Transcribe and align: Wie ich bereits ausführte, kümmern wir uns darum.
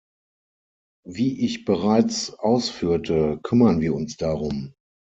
Wie 1.05 1.45
ich 1.45 1.63
bereits 1.63 2.33
ausführte, 2.33 3.39
kümmern 3.43 3.81
wir 3.81 3.93
uns 3.93 4.17
darum. 4.17 4.73